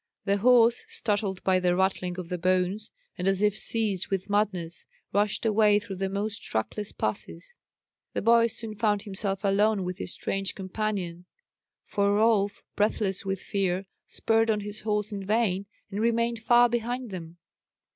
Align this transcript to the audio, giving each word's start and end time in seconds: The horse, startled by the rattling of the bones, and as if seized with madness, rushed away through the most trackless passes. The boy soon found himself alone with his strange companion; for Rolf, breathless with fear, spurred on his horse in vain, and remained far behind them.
The 0.25 0.37
horse, 0.37 0.83
startled 0.87 1.43
by 1.43 1.59
the 1.59 1.75
rattling 1.75 2.17
of 2.17 2.29
the 2.29 2.39
bones, 2.39 2.89
and 3.19 3.27
as 3.27 3.43
if 3.43 3.55
seized 3.55 4.07
with 4.07 4.31
madness, 4.31 4.87
rushed 5.13 5.45
away 5.45 5.77
through 5.77 5.97
the 5.97 6.09
most 6.09 6.41
trackless 6.43 6.91
passes. 6.91 7.55
The 8.13 8.23
boy 8.23 8.47
soon 8.47 8.73
found 8.73 9.03
himself 9.03 9.43
alone 9.43 9.83
with 9.83 9.99
his 9.99 10.11
strange 10.13 10.55
companion; 10.55 11.25
for 11.85 12.15
Rolf, 12.15 12.63
breathless 12.75 13.25
with 13.25 13.41
fear, 13.43 13.85
spurred 14.07 14.49
on 14.49 14.61
his 14.61 14.81
horse 14.81 15.11
in 15.11 15.23
vain, 15.23 15.67
and 15.91 16.01
remained 16.01 16.39
far 16.39 16.67
behind 16.67 17.11
them. 17.11 17.37